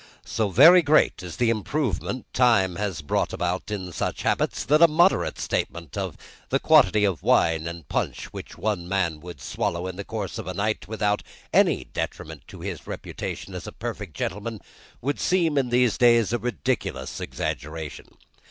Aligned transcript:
So 0.25 0.49
very 0.49 0.81
great 0.81 1.21
is 1.21 1.35
the 1.37 1.51
improvement 1.51 2.25
Time 2.33 2.77
has 2.77 3.03
brought 3.03 3.33
about 3.33 3.69
in 3.69 3.91
such 3.93 4.23
habits, 4.23 4.63
that 4.63 4.81
a 4.81 4.87
moderate 4.87 5.37
statement 5.37 5.95
of 5.95 6.17
the 6.49 6.57
quantity 6.59 7.03
of 7.05 7.21
wine 7.21 7.67
and 7.67 7.87
punch 7.87 8.25
which 8.33 8.57
one 8.57 8.89
man 8.89 9.19
would 9.19 9.39
swallow 9.39 9.85
in 9.85 9.97
the 9.97 10.03
course 10.03 10.39
of 10.39 10.47
a 10.47 10.55
night, 10.55 10.87
without 10.87 11.21
any 11.53 11.83
detriment 11.83 12.47
to 12.47 12.61
his 12.61 12.87
reputation 12.87 13.53
as 13.53 13.67
a 13.67 13.71
perfect 13.71 14.17
gentleman, 14.17 14.59
would 15.01 15.19
seem, 15.19 15.55
in 15.55 15.69
these 15.69 15.99
days, 15.99 16.33
a 16.33 16.39
ridiculous 16.39 17.19
exaggeration. 17.19 18.07